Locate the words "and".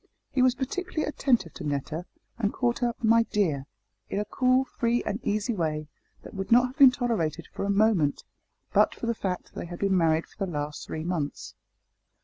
2.39-2.51, 5.03-5.19